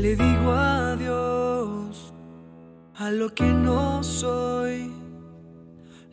[0.00, 2.12] le digo adiós
[2.96, 4.90] a lo que no soy,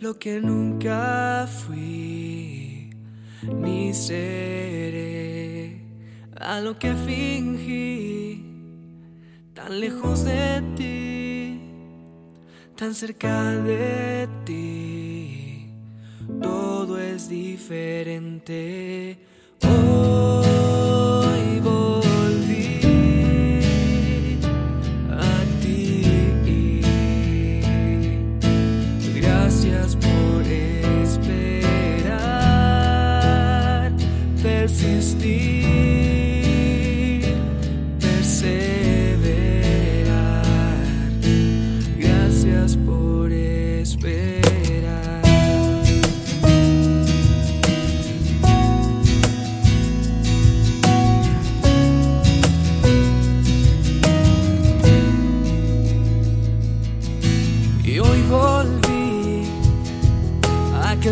[0.00, 2.90] lo que nunca fui,
[3.42, 5.82] ni seré,
[6.36, 8.44] a lo que fingí,
[9.52, 11.60] tan lejos de ti,
[12.76, 15.68] tan cerca de ti,
[16.40, 19.18] todo es diferente.
[19.62, 20.43] Oh,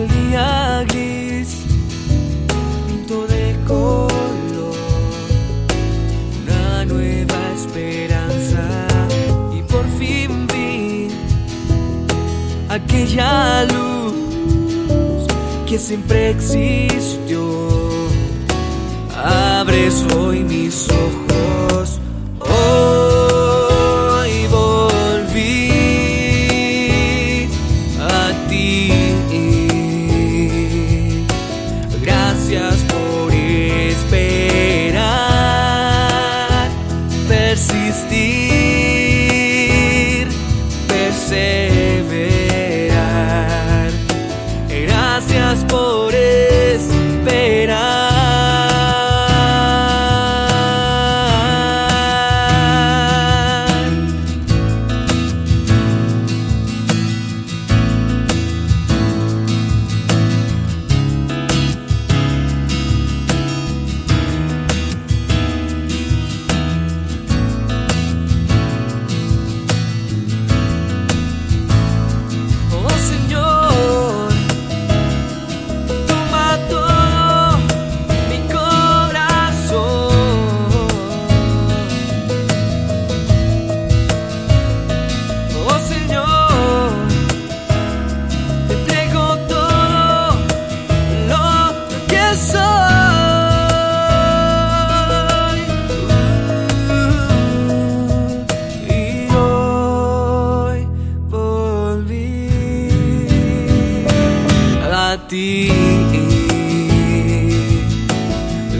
[0.00, 1.64] aquel día gris,
[2.86, 4.74] pinto de color,
[6.42, 8.86] una nueva esperanza.
[9.52, 11.08] Y por fin vi
[12.68, 15.26] aquella luz
[15.66, 17.40] que siempre existió.
[19.16, 21.19] Abres hoy mis ojos.
[45.50, 45.89] Por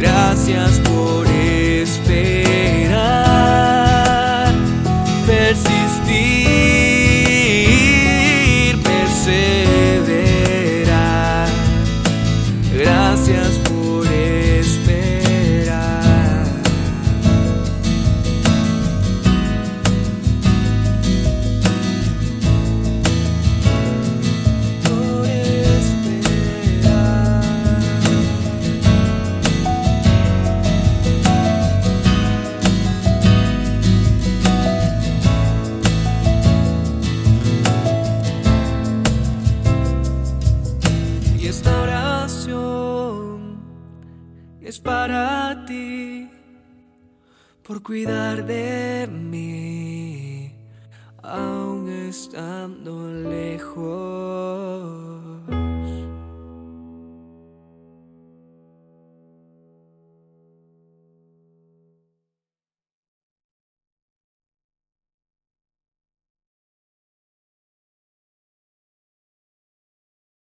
[0.00, 2.35] Gracias por esperar,
[44.76, 46.28] es para ti,
[47.62, 50.52] por cuidar de mí,
[51.22, 55.05] aún estando lejos.